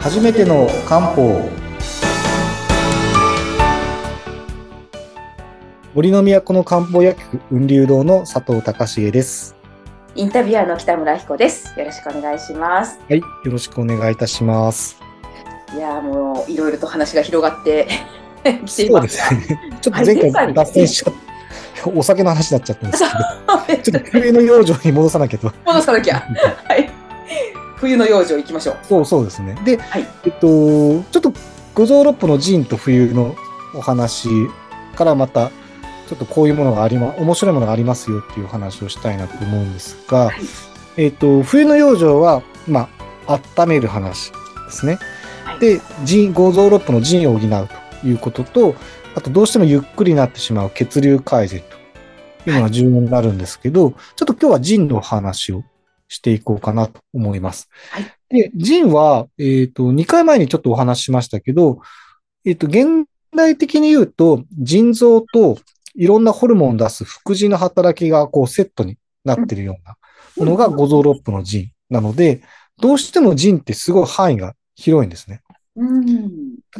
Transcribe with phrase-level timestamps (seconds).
[0.00, 1.46] 初めての漢方。
[5.94, 9.54] 森の都の漢方薬局雲流堂の佐藤隆重です。
[10.14, 11.78] インタビュアーの北村彦です。
[11.78, 12.98] よろしくお願いします。
[13.10, 14.98] はいよろしくお願いいたします。
[15.74, 17.86] いやーもういろいろと話が広がって
[18.64, 19.78] きていそうでますすね。
[19.82, 21.20] ちょっと前回脱線しちゃって
[21.94, 23.82] お酒の話になっちゃったんですけど。
[23.82, 25.52] ちょっと冬の養生に戻さなきゃと。
[25.66, 26.26] 戻さなきゃ。
[26.66, 26.90] はい。
[27.80, 28.78] 冬の養生行きましょう。
[28.82, 29.56] そうそうですね。
[29.64, 30.06] で、はい。
[30.24, 31.32] えっとちょっと
[31.74, 33.34] 五臓六腑の陣と冬の
[33.74, 34.28] お話
[34.96, 35.50] からまた
[36.08, 40.34] ちょっとこういうものがありま面白いものがありますよっていう話をしたいなと思うんですが、はい。
[40.96, 42.88] えっと冬の養生はま
[43.26, 44.36] あ温める話で
[44.70, 44.98] すね。
[45.44, 45.58] はい。
[45.60, 47.68] で腎五臓六腑の腎を補う
[48.02, 48.74] ということと
[49.14, 51.60] あとどうしてもゆっくりになってしまう血流改善
[52.44, 55.64] というのが重要になるんですけど、ちょっと今日は腎の話を
[56.10, 57.70] していこうかなと思います。
[57.90, 61.80] はいで、腎は、えっ、と、2回前にちょっとお話ししましたけど、
[62.44, 65.58] えっ、と、現代的に言うと、腎臓と
[65.96, 69.96] いろんなホルモンを出す副腎の働きがこうセットになっているような
[70.36, 72.42] ものが五臓六腑の腎なので、
[72.80, 75.42] どうしても腎ってすごい範囲が広いんですね。
[75.74, 76.30] うん。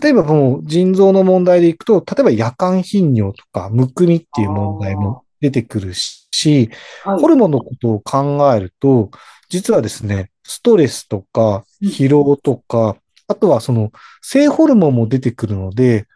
[0.00, 6.70] 例えばもう腎臓の問題でいくと、例えば夜間頻尿とかむくみっていう問題も出てくるし、
[7.02, 9.10] はいホルモンのことを考えると、
[9.48, 12.96] 実はですね、ストレスとか疲労とか、
[13.26, 16.06] あとはその性ホルモンも出てくるので、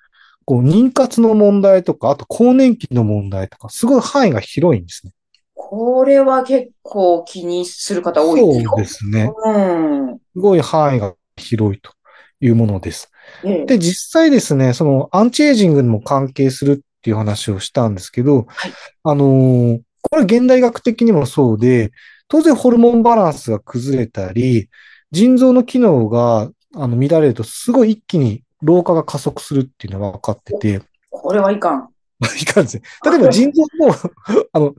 [0.45, 5.13] こう妊活の問題とか、あと更年期の問題とか、すごい範囲が広いんですね。
[5.55, 8.71] これは結構気にする方多いですよ。
[8.71, 9.31] そうですね。
[9.45, 10.19] うん。
[10.19, 11.93] すごい範囲が広いと
[12.41, 13.11] いうものです。
[13.45, 18.73] ええで、実際ですね、そのアンチエイジングにも関係するっていう話をしたんですけど、はい
[19.05, 21.91] あのーこれ現代学的にもそうで、
[22.29, 24.69] 当然ホルモンバランスが崩れたり、
[25.13, 31.89] 腎臓の機能があの乱れるとすごい一気に老化が加速するっていうのが分かってて、これはいかん。
[32.39, 32.83] いかんですね。
[33.03, 33.95] 例えば腎臓も、
[34.53, 34.75] あの、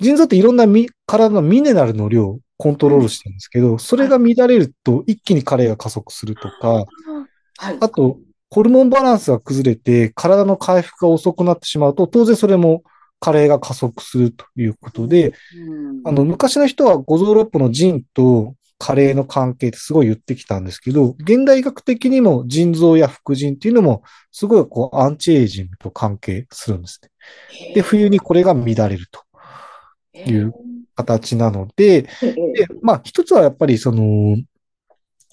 [0.00, 6.84] 腎臓っていろんなみ体のミネラルの量をコントロールしてるんですけど、それが乱れると一気に加齢が加速するとか、
[7.58, 7.76] はい。
[7.80, 8.18] あと、
[8.54, 12.84] ホルモンバランスが崩れて、体の回復が遅くなってしまうと、当然それも
[13.18, 16.08] 加齢が加速するということで、うん。
[16.08, 27.10] あの、昔の人は五臓六腑の腎と加齢の関係ってすごい言ってきたんですけど、現代学的にも腎臓や副腎っていうのも、すごいこう、アンチエイジングと関係するんですね。
[27.74, 29.24] で、冬にこれが乱れると
[30.16, 30.54] いう
[30.94, 34.36] 形なので、ええで、まあ、一つはやっぱりその、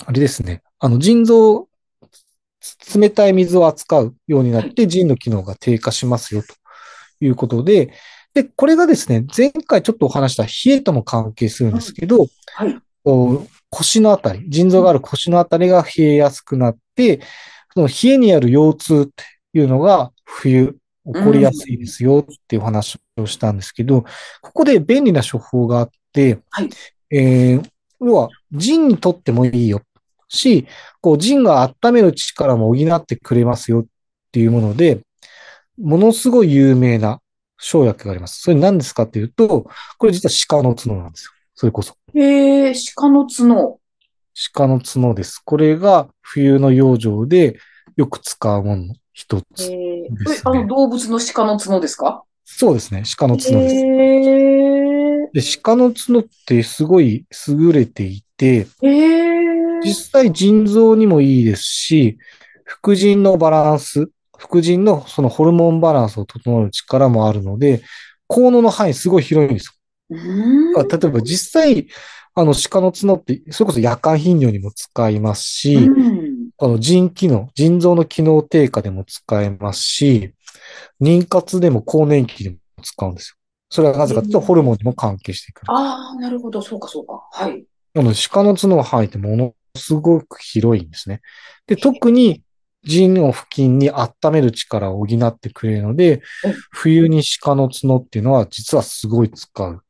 [0.07, 1.70] あれですね、あの、腎臓、つ
[2.95, 6.55] 冷たい水を扱うようになって、腎の機能が低下しますよと。
[7.21, 7.93] いうことで、
[8.33, 12.81] で、これがですね、前回ちょっとお話した冷えとも関係するんですけど、はい。
[13.69, 17.21] 腰のあたり、腎臓がある腰のあたりが冷えやすくなって、
[17.73, 19.23] その冷えにある腰痛って
[19.53, 24.05] いうのが冬起こりやすいですよっていう話をしたんですけど、
[24.41, 26.69] ここで便利な処方があって、はい。
[27.11, 27.69] えー
[28.03, 29.81] 要は腎にとってもいいよ
[30.31, 30.65] し、
[31.01, 33.85] こう腎が温める力も補ってくれますよっ
[34.31, 35.01] ていうもので、
[35.77, 37.19] ものすごい有名な
[37.57, 38.41] 生薬があります。
[38.41, 41.31] それ何ですかっていうと、これ実は鹿の角なんですよ。
[41.53, 41.95] それこそ。
[42.15, 43.79] へえ、鹿の角。
[44.53, 45.39] 鹿の角です。
[45.43, 47.59] これが冬の養生で
[47.97, 49.69] よく使うものの一つ。
[49.69, 50.07] ねえ、
[50.45, 52.23] あの動物の鹿の角ですか？
[52.45, 53.03] そうですね。
[53.17, 53.75] 鹿の角です。
[53.75, 58.87] へで、鹿の角ってすごい優れていて、え。
[58.87, 59.27] へ
[59.57, 59.60] え。
[59.83, 62.17] 実際腎臓にもいいですし、
[62.63, 67.81] 副腎のバランス、副腎のそのホルモンバランスを整える力もあるので、
[68.27, 69.77] 効能の範囲すごい広いんです
[70.09, 70.83] よ。
[70.83, 71.87] 例えば実際、
[72.33, 76.31] あの鹿の角って、それこそ夜間頻尿にも使いますし、うん
[76.63, 80.35] あの腎機能、腎臓の機能低下でも使えますし、
[81.01, 83.35] 妊活でも更年期でも使うんですよ。
[83.71, 85.71] それはなぜかというと、うんホルモンにも関係してくる。
[85.71, 86.61] ああ、なるほど。
[86.61, 87.27] そうか、そうか。
[87.31, 87.65] はい。
[87.95, 91.21] なので、鹿の角の範囲ってものすごく広いんですね。
[91.67, 92.43] で、特に
[92.83, 99.83] 腎の付近に温める力を補ってくれるのでうん、冬に鹿の角っていうのは実はすごい使う。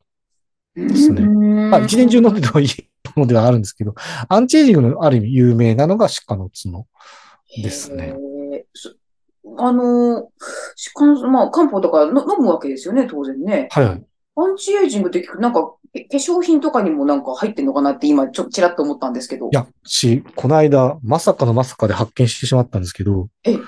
[0.76, 1.22] ですね
[1.70, 2.68] まあ、一年中飲んでてもいい
[3.16, 3.94] ものではあるんですけど、
[4.30, 6.88] アンチエイジングのある意味有名なのが鹿の角
[7.62, 8.16] ですね。
[9.58, 10.30] あの、
[10.96, 13.68] 鹿の、まあ、漢方とかの飲むわけですよね、当然ね。
[13.72, 14.04] はいはい。
[14.36, 19.50] アンチエイジングって聞く、なんか、え化粧品とかにもなんか入ってんのかなって今、ちょっとちらっと思ったんですけど。
[19.52, 23.60] いや、し、この間、まさかのまさかで発見してしまったんですけどええ、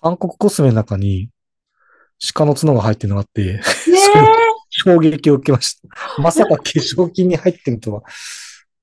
[0.00, 1.28] 韓国コスメの中に
[2.34, 3.60] 鹿の角が入ってるのがあって、ね
[4.76, 6.20] 衝撃を受けました。
[6.20, 8.02] まさか化粧品に入ってるとは。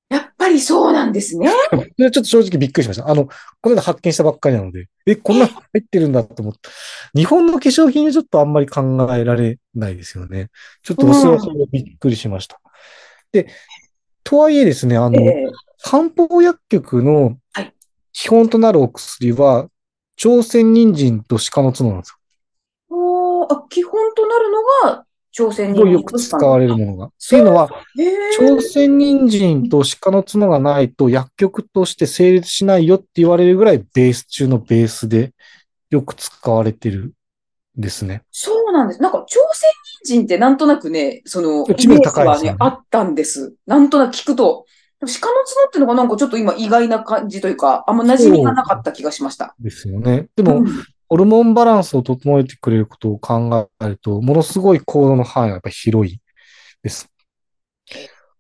[0.09, 1.50] えやっぱりりそうなんですね。
[2.01, 3.07] それはちょっと正直びっくりしました。
[3.07, 6.69] あの、この間発見したばっかりなので、え、こんなの入ってるんだと思って。
[7.13, 10.50] 日本の化粧品はちょっとあんまり考えられないですよね。
[10.81, 12.59] ちょっとそれはそれでびっくりしました。
[13.31, 13.48] で、
[14.24, 15.48] とはいえですね、あの、ええ
[15.83, 17.74] 漢方薬局のはい
[18.13, 19.68] 基本となるお薬は、
[20.15, 22.18] 朝鮮人参と鹿の角なんです
[22.89, 22.98] よ。
[22.98, 27.06] おーあ基本となるのが、朝鮮人よく使われるものが。
[27.06, 27.69] ってそういうのは、
[28.38, 35.33] 朝鮮人参と鹿の角がないと薬局として成立しないよって言われるぐらいベース中のベースで
[35.89, 37.13] よく使われてる
[37.78, 38.24] んですね。
[38.31, 39.01] そうなんです。
[39.01, 39.69] なんか、朝鮮
[40.04, 43.56] 人参ってなんとなくね、その、イメージはね、あったんです。
[43.66, 44.66] なんとなく聞くと。
[45.00, 45.30] 鹿の角
[45.68, 49.56] っていうのがなんかちょっと今意外な感じというか、あんま馴染みがなかった気がしました。
[49.60, 50.27] ですよね。
[50.36, 50.68] でも、うん
[51.12, 56.22] ホルモンバランスを整えてくれることを考えると、ものすごい行動の範囲がやっぱり広い
[56.81, 57.10] です。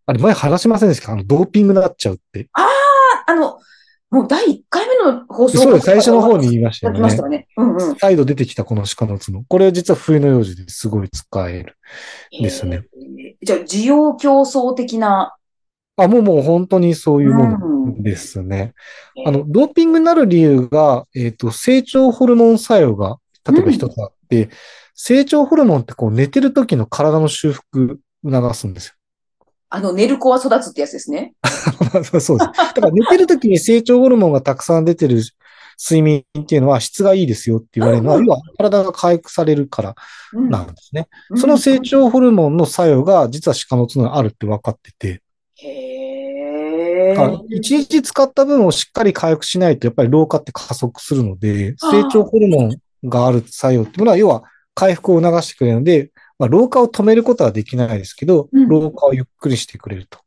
[0.05, 1.07] あれ、前話しませんでした？
[1.07, 2.47] かあの、ドーピングになっちゃうって。
[2.53, 2.65] あ
[3.27, 3.59] あの、
[4.09, 5.85] もう第1回目の放送そうです。
[5.85, 7.23] 最初の方に言いましたよねました。
[7.23, 7.49] よね。
[7.57, 7.95] うんうん。
[7.97, 9.43] 再度出てきたこの鹿の角。
[9.49, 11.75] これは実は冬の用事ですごい使える。
[12.31, 12.85] ですね。
[13.43, 15.35] じゃあ、需要競争的な。
[16.03, 18.73] あ、もうもう本当にそういうものですね。
[19.25, 23.17] あの、ドーピングになる理由が、えっ、と、成長ホルモン作用が、
[23.49, 24.49] 例えば一つあって、
[24.93, 28.93] 成長ホルモンってこう寝てる時の体の修復促すんですよ。
[29.69, 31.33] あの、寝る子は育つってやつですね。
[32.03, 32.35] そうです。
[32.35, 35.21] だから寝てる時に成長ホルモンがたくさん出てる
[35.81, 39.95] 睡眠っていうのは質がいいですよって言われるのは、うん要は体が回復されるから
[40.33, 41.07] うんなんですね。
[41.35, 45.21] その成長ホルモンの作用が実は鹿の角にあるって分かってて、
[45.63, 47.15] へ
[47.49, 54.43] 一日使った分をしっかり回復しないと、やっぱり老化って加速するので、成長ホルモンがある作用っていうのは、要は
[54.73, 58.67] 回復を促してくれるので、まあ、老化を止めることはできないですけど、うん。
[58.67, 60.19] 老化をゆっくりしてくれると。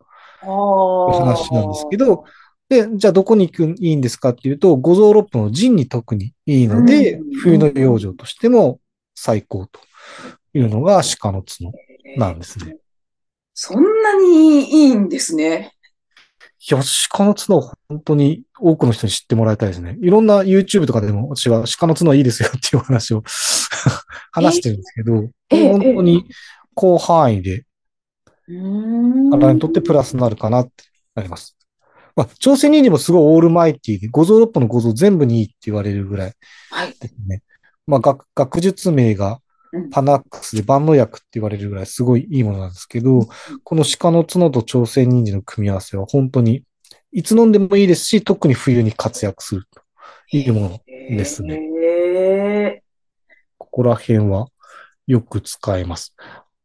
[0.42, 2.24] あいうー話なんですけど、
[2.68, 7.32] で、じゃあどこに行くいいんですかっていうと、五臓六腑の腎に特にいいので、うん。
[7.32, 8.78] 冬の養生としても
[9.14, 9.80] 最高と
[10.54, 11.72] いうのが鹿の角
[12.16, 12.76] なんですね。
[13.54, 15.72] そんなにいいんですね。
[16.70, 16.80] いや、
[17.10, 19.96] 鹿の角は本当に多くの人に知ってもらいたいですね。
[20.00, 23.22] いろんな YouTube とかでも私は鹿の角はいいですよっていう話を
[24.32, 26.24] 話してるんですけど、ええ本当に
[26.76, 27.64] 広範囲で
[29.30, 30.72] 体にとってプラスになるかなって
[31.14, 31.56] なります。
[32.16, 36.32] まあ、朝鮮人参もすごいオールマイティで、五臓六腑の五臓全部にいいって言われるぐらい
[36.70, 36.94] はい。
[37.00, 37.42] ですね。
[37.86, 39.38] まあ、学学術名がうん
[39.90, 43.28] パナックスで万能薬って言われるぐらいすごいいいものなんですけど、
[43.62, 46.62] この鹿の角と朝鮮人参の組み合わせは本当に
[47.12, 49.82] いつ飲んでもいいですし、特に冬に活躍すると
[50.36, 50.80] いうもの。
[51.10, 52.82] ですねね。
[53.58, 54.48] ここら辺は
[55.06, 56.14] よく使えます。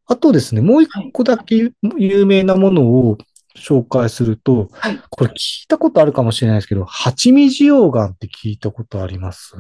[0.06, 3.18] あとですね、もう一個だけ有名なものを
[3.60, 9.54] 紹介すると、はいこれ聞いたことあるかもしれないですけど、蜂蜜溶岩って聞いたことあります？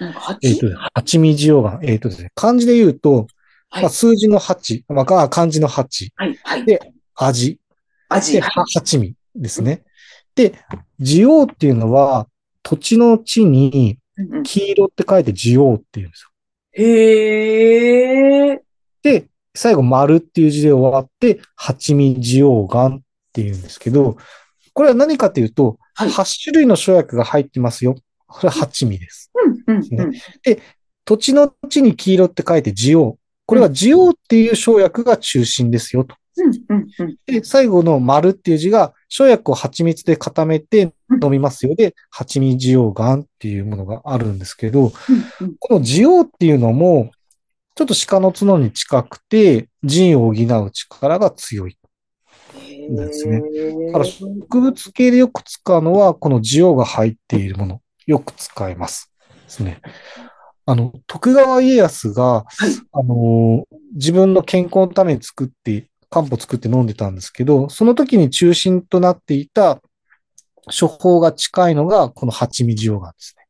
[0.00, 0.38] なんか 8?
[0.42, 1.78] えっ、と、蜂蜜溶岩。
[1.82, 3.26] えっ、とですね、漢字で言うと、
[3.70, 6.38] はいまあ、数字の8、まあ、あ漢字の8、はい。
[6.42, 6.64] はい。
[6.64, 6.80] で
[7.16, 7.58] 味、
[8.08, 8.32] 味。
[8.34, 9.82] で、八味ですね。
[10.34, 10.54] で、
[11.00, 12.28] 地黄っていうのは、
[12.62, 13.98] 土地の地に
[14.44, 16.30] 黄色って書いて地黄っていうんですよ。
[16.84, 18.62] へえ。
[19.02, 23.00] で、最後、丸っていう字で終わって、八味地黄岩っ
[23.34, 24.16] ていうんですけど、
[24.72, 27.96] これは何かというと、はい8種類の生薬が入ってますよ。
[28.26, 29.30] これは八味です。
[29.66, 30.12] うんうんうん。
[31.04, 33.16] 土地の地に黄色って書いて地黄。
[33.46, 36.16] これは地黄っていう生薬が中心ですよと。
[36.36, 37.16] うんうんうん。
[37.26, 40.92] で、最後の丸っていう字が、生薬を蜂蜜で固めて
[41.22, 44.92] 飲みますよで、蜂蜜地黄丸っていうものがあるんですけど、
[45.40, 47.12] うんうんこの地黄っていうのも、
[47.76, 51.76] ちょっと鹿の角に近くて、腎を補う力が強い。
[52.96, 53.40] ですね
[53.86, 59.12] だから植物系でよく使うのは、この地黄が入っているもの、よく使えます。
[59.44, 59.80] ですね。
[60.66, 62.44] あの、徳川家康が、
[62.92, 69.80] あのー自分の健康のために作って、漢方作って飲んでたんですけど、その時に中心となっていた
[70.66, 73.44] 処方が近いのが、この蜂蜜地黄がですね。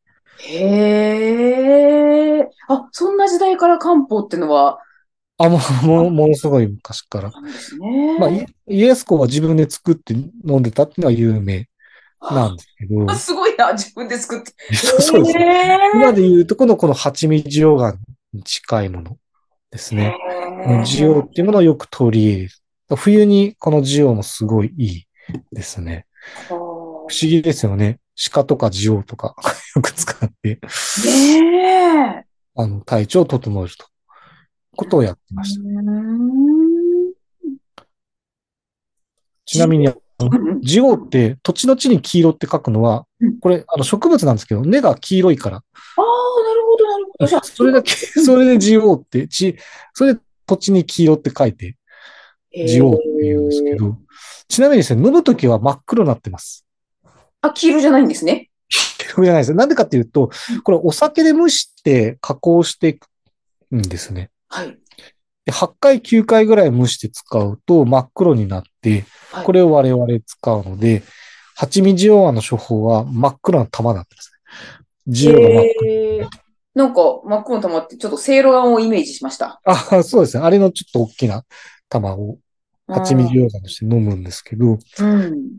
[0.59, 2.49] へえ。
[2.69, 4.79] あ、そんな時代から漢方ってのは、
[5.39, 7.31] あ、もう、もうものすごい昔から。
[7.31, 8.19] ね。
[8.19, 11.69] まあ、い家康公は自分で作って飲んでたっていうのは有名
[12.21, 14.53] なんですけどあ、、すごいな、自分で作って。
[14.75, 15.45] そうですね。
[15.45, 17.97] へ今で言うとこのこの蜂蜜地黄が
[18.33, 19.19] に近いもの
[19.71, 20.17] ですね。
[20.67, 20.85] え。
[20.85, 22.51] 地黄っていうものをよく取り入れる。
[22.97, 25.07] 冬にこの地黄もすごいいい
[25.53, 26.07] ですね。
[26.49, 27.99] 不思議ですよね。
[28.33, 29.35] 鹿とか地黄とか
[29.75, 30.61] よく使って。
[32.57, 33.87] あの、体調を整えると。
[34.75, 35.63] ことをやってました。
[39.47, 39.89] ちなみに、
[40.63, 45.57] ジオウって土地の地に黄色って書くのはうん、これ、あの植物なんですけど、根が黄色いから。
[45.57, 47.45] ああ、なるほど、なるほど。
[47.45, 49.57] それだけ、 それでジオウって、ち、
[49.95, 51.77] それで土地に黄色って書いて、
[52.67, 53.79] ジオウって言うんですけへー。
[53.79, 53.97] ど、
[54.49, 56.67] ちなみにですね、飲むときは真っ黒になってます。
[57.41, 58.51] あ、黄色じゃないんですね。
[58.69, 59.55] 黄色じゃないです。
[59.55, 60.31] なんでかっていうと、
[60.63, 63.09] これお酒で蒸して加工していく
[63.75, 64.31] んですね。
[64.55, 64.79] はい。
[65.45, 71.03] で8回、9回ぐらい蒸して使うと真っ黒になって、はいこれを我々使うので、
[71.57, 74.85] 八味ジオワの処方は真っ黒な玉になってますね。
[75.09, 75.91] ジオが真っ黒。
[75.91, 76.29] へー
[76.75, 79.61] なんか、真っ黒の玉って、ちょっとせいろがんをイメージしました。
[79.65, 80.45] あ、そうですね。
[80.45, 81.45] あれのちょっと大きな
[81.89, 82.39] 玉を
[82.87, 85.59] 八味ジオワとして飲むんですけど、うん。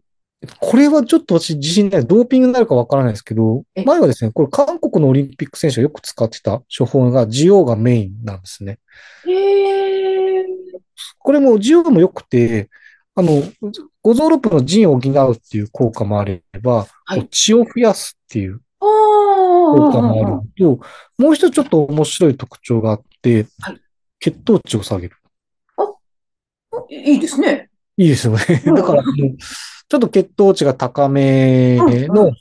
[0.59, 2.05] これはちょっと私自信ない。
[2.05, 8.79] ドーピングになるかわからないですけどえ、前はですね、これ韓国のオリンピック選手がよく使ってた処方がジオがメインなんですね。
[9.25, 10.45] へえ。
[11.19, 12.69] これもジオも良くて、
[13.15, 13.43] あの、
[14.01, 20.79] 五臓六腑の腎を補うっていう効果もあれば、はい血を増やすっていうあ効果もあると、
[21.17, 23.81] もう一つちょっと面白い特徴があってはい、
[24.19, 25.17] 血糖値を下げる。
[26.89, 27.69] いいですね。
[27.97, 28.63] いいですよね。
[28.65, 32.31] うんだから、ちょっと血糖値が高めの、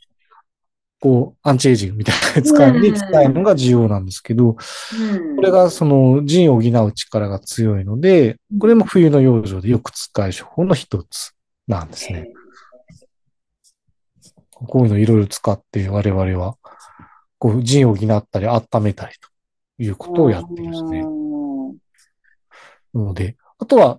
[1.01, 5.37] こう、アンチエイジングみたいな使いに使えるのが重要なんですけど、うん。
[5.37, 11.33] これがその腎を補う力が強いので、これも冬の養生でよく使う処方の一つ
[11.69, 12.31] なんですね。
[14.51, 16.57] こういうのいろいろ使って我々は、
[17.39, 19.29] こう腎を補ったり温めたりと
[19.83, 21.01] いうことをやっていますね。
[21.01, 21.25] うん
[22.95, 23.99] なので、あとは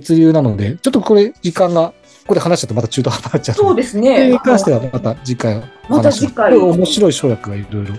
[0.00, 4.30] 血流なので、ちょっとこれ時間が、ここで話しちゃうとまた中途半端になっちゃうのそうで、ですね。
[4.30, 7.94] に関してはまた次回お話ししまた次回面白い生薬がいろいろ、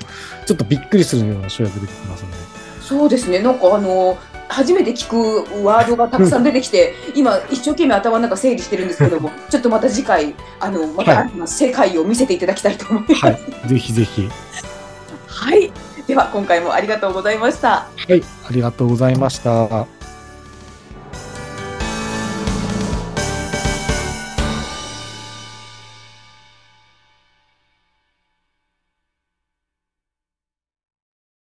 [0.45, 2.38] ちょっとびっくりするような生薬出てきますので。
[2.81, 3.39] そうですね。
[3.39, 4.17] なんかあの、
[4.50, 13.25] 初めて聞くワードがたくさん出てきて、 今一生懸命頭の中整理してるんですけども、 ちょっとまた次回、あの、または新たな世界を見せていただきたいと思います。
[13.25, 13.39] はい。
[13.67, 14.29] ぜひぜひ。
[15.27, 15.71] はい。
[16.07, 17.69] では、今回もありがとうございました。
[17.69, 18.21] はい。
[18.47, 20.02] ありがとうございました。